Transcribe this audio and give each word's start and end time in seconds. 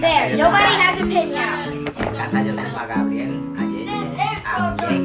There, 0.00 0.36
nobody 0.36 0.74
has 0.82 1.00
a 1.00 1.04
pin 1.06 1.32
now. 1.32 1.62
En 1.62 1.84
casa 2.16 2.42
Gabriel, 2.86 3.32
ayer 3.58 4.38
cambió. 4.42 4.98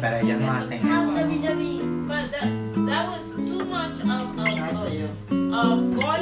Pero 0.00 0.16
ellos 0.16 0.40
no 0.40 0.52
hacen. 0.52 0.80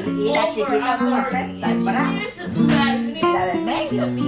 Y 0.06 0.32
la 0.32 0.48
chiquita 0.48 0.96
no 1.00 1.14
acepta, 1.16 1.66
¿verdad? 1.74 2.12
La 3.34 3.46
del 3.46 3.60
medio. 3.64 4.27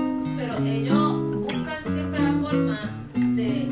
Pero 0.53 0.65
ellos 0.65 1.13
buscan 1.45 1.83
siempre 1.83 2.19
la 2.19 2.33
forma 2.33 2.79
de, 3.13 3.69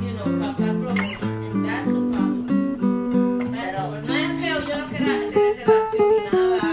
you 0.00 0.10
know, 0.16 0.38
causar 0.40 0.74
problemas. 0.76 1.22
And 1.22 1.64
that's 1.66 1.86
the 1.86 2.00
problem. 2.10 3.52
That's. 3.52 3.76
No 4.06 4.14
es 4.14 4.30
que 4.40 4.46
yo 4.66 4.78
no 4.78 4.86
quiera 4.86 5.04
tener 5.30 5.56
relación 5.58 6.06
ni 6.08 6.18
nada. 6.32 6.68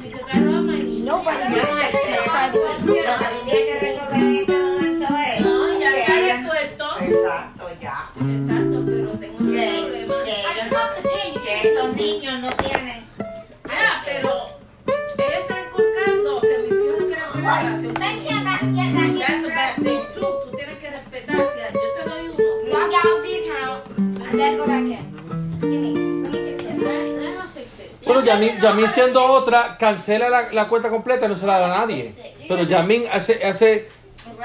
Because 0.00 0.26
I 0.32 0.34
love 0.40 0.64
my 0.64 0.78
Nobody 1.04 1.42
Yo 1.54 1.62
no 1.62 1.72
has 1.76 1.90
sé, 1.90 2.06
privacy. 2.24 2.72
Lo 2.86 2.92
que 2.94 3.02
tú 3.02 3.36
tienes 3.46 3.64
que 3.66 3.74
resolver 3.80 4.22
en 4.22 4.34
este 4.36 4.56
momento 4.58 5.06
es. 5.06 5.40
No, 5.44 5.52
ya 5.80 5.88
está 5.98 6.14
resuelto. 6.36 6.84
Exacto, 7.00 7.64
ya. 7.80 7.96
Exacto, 8.20 8.57
uno, 22.88 22.96
Log 22.96 23.04
out 23.04 23.18
of 23.18 23.22
the 23.22 23.34
account 23.44 23.98
and 24.30 24.38
then 24.40 24.56
go 24.56 24.66
back 24.66 24.82
in. 24.82 25.60
Give 25.60 25.70
me. 25.70 25.94
Let 25.94 26.32
me 26.32 26.38
fix 26.38 26.62
it. 26.64 26.78
let 26.78 27.08
let 27.18 27.36
her 27.36 27.48
fix 27.54 27.78
it. 27.80 28.04
Bueno, 28.06 28.24
Yamin, 28.24 28.60
Yamin 28.60 28.88
siendo 28.88 29.24
otra, 29.24 29.76
cancela 29.78 30.28
la, 30.30 30.52
la 30.52 30.68
cuenta 30.68 30.88
completa 30.88 31.26
y 31.26 31.28
no 31.28 31.36
se 31.36 31.46
la 31.46 31.58
da 31.58 31.66
a 31.74 31.78
nadie. 31.80 32.10
Pero 32.48 32.62
Yamin 32.62 33.04
hace, 33.12 33.44
hace 33.44 33.88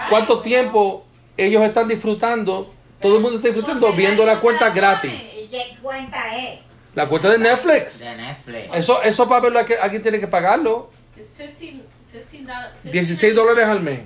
cuánto 0.10 0.42
tiempo 0.42 1.06
ellos 1.38 1.64
están 1.64 1.88
disfrutando, 1.88 2.72
todo 3.02 3.16
el 3.18 3.22
mundo 3.22 3.38
está 3.38 3.48
disfrutando 3.50 3.92
viendo 3.94 4.26
la 4.26 4.40
cuenta 4.40 4.70
gratis. 4.70 5.36
¿Y 5.44 5.48
qué 5.48 5.78
cuenta 5.82 6.38
es? 6.38 6.60
La 6.96 7.08
cuenta 7.08 7.30
de 7.30 7.40
Netflix. 7.40 8.02
De 8.02 8.16
Netflix. 8.16 8.70
Eso, 8.76 9.02
eso 9.02 9.28
para 9.28 9.42
verlo 9.42 9.60
aquí- 9.60 9.74
alguien 9.82 10.02
tiene 10.02 10.20
que 10.20 10.28
pagarlo. 10.28 10.92
It's 11.18 11.30
15 11.38 11.84
15 12.12 12.44
dollars. 12.46 12.74
16 12.84 13.34
dólares 13.36 13.66
al 13.66 13.82
mes. 13.82 14.02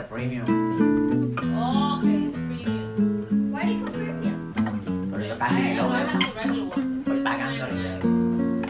The 0.00 0.06
premium. 0.08 0.44
Oh, 1.60 1.98
okay, 2.00 2.24
it's 2.24 2.36
premium. 2.36 3.52
Why 3.52 3.62
do 3.64 3.72
you 3.72 3.84
premium? 3.84 4.52
Pero 5.12 5.22
yo 5.28 5.36
casi 5.36 5.74
lo 5.76 5.84
veo. 5.92 6.08
Estoy 6.08 7.20
59. 7.20 7.24
pagando 7.24 7.64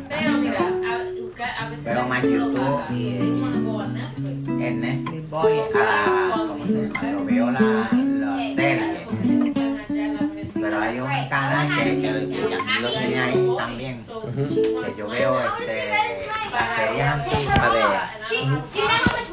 Pero 0.08 0.30
mira, 0.38 0.58
a, 0.58 1.64
a 1.64 1.68
veces 1.70 1.84
Pero 1.84 2.08
más 2.08 2.22
YouTube 2.24 2.56
paga, 2.58 2.88
so 2.88 2.94
y- 2.94 3.18
they 3.18 3.30
wanna 3.40 3.60
go 3.60 3.72
on 3.78 3.94
Netflix. 3.94 4.48
En 4.48 4.80
Netflix 4.80 5.30
voy 5.30 5.52
a 5.52 5.78
la, 5.78 6.34
como 6.36 6.64
te- 6.64 6.90
cuando 6.98 7.24
veo 7.24 7.50
la, 7.50 7.60
la 7.60 8.54
serie. 8.54 9.06
Porque. 9.06 9.52
Pero 10.60 10.78
hay 10.80 10.98
un 11.00 11.28
canal 11.28 11.68
que, 11.78 12.00
que, 12.00 12.80
lo 12.80 12.90
tenía 12.92 13.24
ahí 13.26 13.54
también. 13.56 13.96
Que 14.04 14.94
yo 14.98 15.08
veo 15.08 15.40
este, 15.40 15.76
las 16.52 16.68
series 16.76 17.06
antiguas 17.06 17.72
de... 17.72 19.29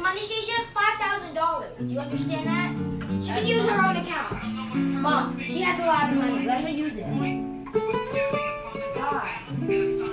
Do 1.88 1.94
you 1.94 2.00
understand 2.00 2.46
that? 2.46 3.24
She 3.24 3.32
can 3.32 3.46
use 3.46 3.66
her 3.66 3.88
own 3.88 3.96
account. 3.96 4.44
Mom, 5.00 5.40
she 5.40 5.62
has 5.62 5.80
a 5.80 5.86
lot 5.86 6.12
of 6.12 6.18
money. 6.18 6.46
Let 6.46 6.62
her 6.62 6.68
use 6.68 6.96
it. 6.96 7.06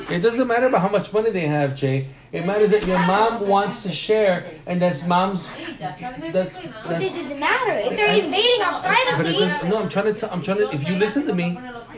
It 0.10 0.20
doesn't 0.20 0.48
matter 0.48 0.68
about 0.68 0.80
how 0.80 0.88
much 0.88 1.12
money 1.12 1.32
they 1.32 1.48
have, 1.48 1.76
Jay. 1.76 2.08
It 2.32 2.46
matters 2.46 2.72
that 2.72 2.88
your 2.88 3.00
mom 3.00 3.50
wants 3.50 3.84
to 3.84 3.92
share, 3.92 4.46
and 4.66 4.82
that's 4.82 5.06
mom's. 5.06 5.50
Ay, 5.50 5.76
ya 5.78 5.88
está 5.92 6.32
That's- 6.32 6.56
disciplinado. 6.56 6.88
But 6.88 7.00
this 7.00 7.16
doesn't 7.16 7.40
matter. 7.42 7.72
If 7.74 7.98
they're 7.98 8.24
invading 8.24 8.62
our 8.62 8.82
privacy, 8.82 9.68
no, 9.68 9.78
I'm 9.80 9.90
trying 9.90 10.14
to. 10.14 10.14
T- 10.14 10.28
I'm 10.32 10.44
trying 10.44 10.58
to. 10.60 10.72
If 10.72 10.88
you 10.88 10.96
listen 10.96 11.28
to 11.28 11.34
me, 11.34 11.58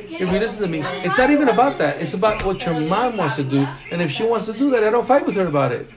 if 0.09 0.21
you 0.21 0.39
listen 0.39 0.61
to 0.61 0.67
me, 0.67 0.81
it's 1.05 1.17
not 1.19 1.29
even 1.29 1.49
about 1.49 1.77
that. 1.77 2.01
It's 2.01 2.15
about 2.15 2.43
what 2.43 2.65
your 2.65 2.79
mom 2.79 3.17
wants 3.17 3.35
to 3.35 3.43
do, 3.43 3.67
and 3.91 4.01
if 4.01 4.09
she 4.09 4.23
wants 4.23 4.47
to 4.47 4.53
do 4.53 4.71
that, 4.71 4.83
I 4.83 4.89
don't 4.89 5.05
fight 5.05 5.27
with 5.27 5.35
her 5.35 5.45
about 5.45 5.71
it, 5.71 5.87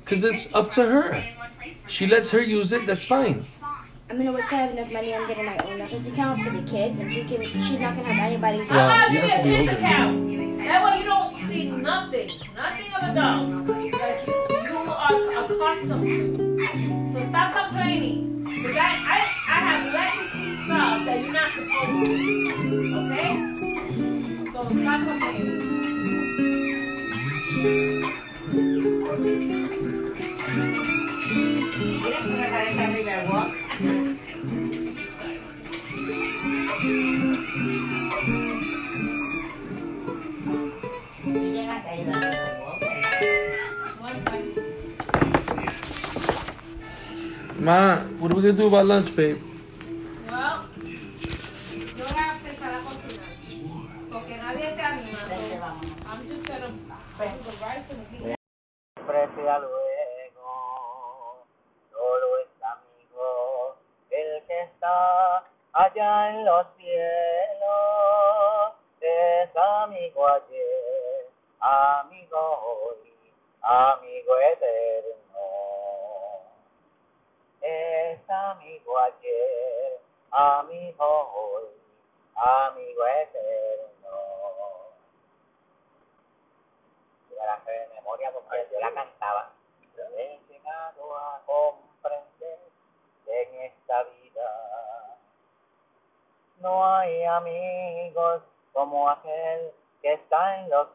because 0.00 0.24
it's 0.24 0.52
up 0.52 0.72
to 0.72 0.82
her. 0.86 1.22
She 1.88 2.06
lets 2.06 2.30
her 2.30 2.40
use 2.40 2.72
it. 2.72 2.86
That's 2.86 3.04
fine. 3.04 3.46
I'm 4.10 4.16
gonna 4.16 4.32
wait 4.32 4.44
till 4.48 4.58
I 4.58 4.62
have 4.62 4.70
enough 4.72 4.92
money. 4.92 5.14
I'm 5.14 5.26
getting 5.28 5.44
my 5.44 5.56
own 5.58 5.78
Netflix 5.80 6.12
account 6.12 6.42
for 6.44 6.50
the 6.50 6.62
kids, 6.62 6.98
and 6.98 7.12
she 7.12 7.24
can. 7.24 7.42
She's 7.42 7.78
not 7.80 7.94
gonna 7.96 8.12
have 8.14 8.30
anybody. 8.30 8.58
How 8.58 8.64
about 8.64 8.88
Well, 8.88 9.08
you 9.12 9.14
you 9.16 9.20
have 9.20 9.30
get 9.30 9.42
to 9.42 9.48
be 9.48 9.54
kids 9.56 9.68
older. 9.68 9.80
account? 9.80 10.28
That 10.68 10.84
way 10.84 10.98
you 11.00 11.04
don't 11.04 11.38
see 11.40 11.70
nothing, 11.70 12.28
nothing 12.56 12.86
of 12.94 13.02
adults 13.10 13.68
like 13.68 14.26
you 14.26 14.34
you 14.68 14.78
are 14.78 15.44
accustomed 15.44 16.10
to. 16.10 17.12
So 17.12 17.18
stop 17.28 17.48
complaining. 17.54 18.24
Because 18.44 18.76
I, 18.76 18.78
I, 18.80 19.18
I 19.46 19.58
have 19.68 19.92
let 19.92 20.14
you 20.16 20.24
see 20.26 20.50
stuff 20.64 21.04
that 21.04 21.16
you're 21.22 21.32
not 21.32 21.50
supposed 21.52 22.06
to. 22.06 22.12
Okay? 22.98 23.30
So 24.52 24.58
stop 24.80 25.00
complaining. 25.06 25.58
Ma, 47.68 48.00
what 48.18 48.32
are 48.32 48.36
we 48.36 48.40
gonna 48.40 48.54
do 48.54 48.66
about 48.66 48.86
lunch, 48.86 49.14
babe? 49.14 49.36
Well, 50.24 50.64
yo 51.98 52.04
voy 52.08 52.16
a 52.16 52.32
empezar 52.32 52.72
a 52.72 52.80
cocinar. 52.80 53.28
Porque 54.10 54.38
nadie 54.38 54.74
se 54.74 54.80
anima. 54.80 55.20
So. 55.28 55.36
I'm 56.08 56.20
just 56.26 56.48
gonna 56.48 56.72
put 57.18 57.28
the 57.44 57.52
rice 57.60 57.84
and 57.92 58.00
the 58.00 58.24
beans. 58.24 58.36
Precia 59.06 59.58
luego, 59.60 61.44
solo 61.92 62.28
es 62.40 62.56
amigo 62.72 63.76
el 64.12 64.30
que 64.46 64.58
está 64.62 65.44
allá 65.74 66.30
en 66.30 66.46
los 66.46 66.66
cielos, 66.78 67.68
es 69.02 69.50
amigo 69.54 70.26
ayer, 70.26 71.28
amigo 71.60 72.40
hoy, 72.64 73.12
amigo 73.60 74.32
eterno. 74.52 75.18
Es 77.60 78.20
amigo 78.30 78.97
ayer, 79.08 80.00
amigo 80.30 81.04
hoy, 81.04 81.68
amigo 82.34 83.06
eterno. 83.06 84.16
Yo 87.30 87.36
la 87.36 87.60
sé 87.64 87.72
de 87.72 87.88
memoria 87.94 88.30
porque 88.32 88.68
yo 88.70 88.80
la 88.80 88.92
cantaba. 88.92 89.52
He 90.16 90.40
llegado 90.48 91.16
a 91.16 91.42
comprender 91.46 92.58
que 93.24 93.42
en 93.42 93.54
esta 93.62 94.02
vida 94.04 95.18
no 96.58 96.86
hay 96.86 97.24
amigos 97.24 98.42
como 98.72 99.08
aquel 99.08 99.72
que 100.02 100.12
está 100.12 100.60
en 100.60 100.70
los 100.70 100.88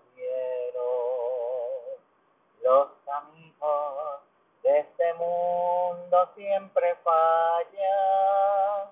mundo 5.14 6.30
siempre 6.36 6.96
falla, 7.04 8.92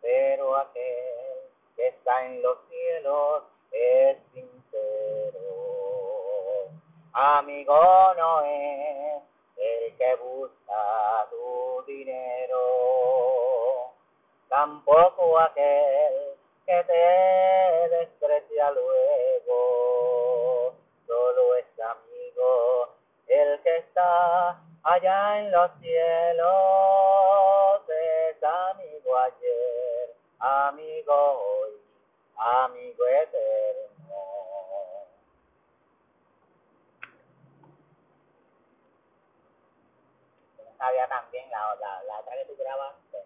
pero 0.00 0.56
aquel 0.56 1.50
que 1.76 1.88
está 1.88 2.24
en 2.26 2.42
los 2.42 2.58
cielos 2.68 3.44
es 3.70 4.18
sincero. 4.32 5.40
Amigo 7.12 8.14
no 8.16 8.44
es 8.44 9.22
el 9.56 9.96
que 9.96 10.14
busca 10.16 11.28
tu 11.30 11.82
dinero, 11.86 12.58
tampoco 14.48 15.38
aquel 15.38 16.36
que 16.66 16.84
te 16.84 17.88
desprecia 17.96 18.70
luego. 18.70 20.74
Solo 21.06 21.54
es 21.56 21.66
amigo 21.80 22.88
el 23.26 23.60
que 23.62 23.76
está 23.78 24.61
allá 24.92 25.40
en 25.40 25.50
los 25.50 25.70
cielos, 25.80 26.48
es 27.88 28.42
amigo 28.42 29.16
ayer, 29.16 30.14
amigo 30.38 31.14
hoy, 31.14 31.72
amigo 32.36 33.06
eterno. 33.06 34.20
Sabía 40.76 41.08
también 41.08 41.48
la, 41.50 41.74
la, 41.80 42.02
la 42.02 42.18
otra 42.18 42.34
que 42.34 42.44
tú 42.46 42.56
grabaste. 42.58 43.18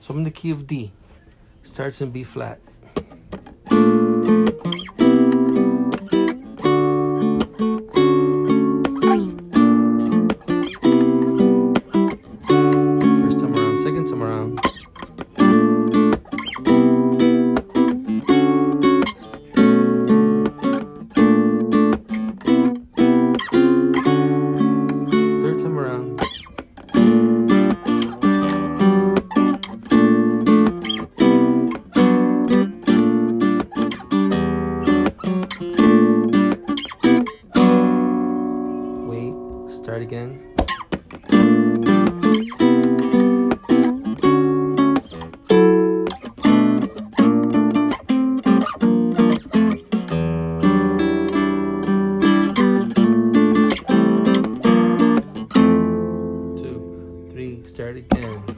So 0.00 0.12
I'm 0.12 0.18
in 0.18 0.24
the 0.24 0.30
key 0.30 0.50
of 0.50 0.66
D. 0.66 0.92
Starts 1.62 2.00
in 2.00 2.10
B 2.10 2.24
flat. 2.24 2.58
Start 39.94 40.02
again. 40.02 40.40
Two, 56.56 57.28
three, 57.30 57.62
start 57.64 57.96
again. 57.96 58.53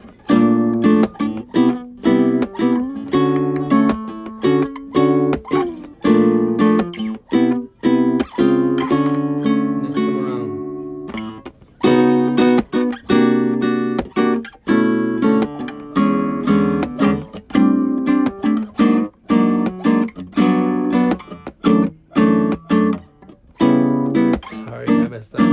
Messed 25.16 25.34
up. 25.34 25.40
Uh. 25.40 25.46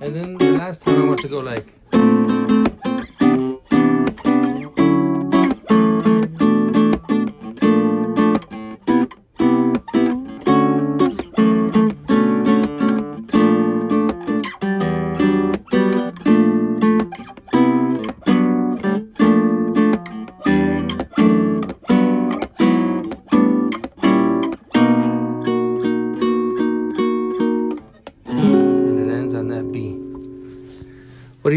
And 0.00 0.16
then 0.16 0.38
the 0.38 0.52
last 0.56 0.80
time 0.84 1.02
I 1.02 1.04
want 1.04 1.20
to 1.20 1.28
go 1.28 1.40
like. 1.40 1.83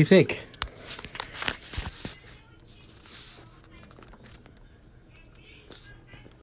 Think? 0.08 0.47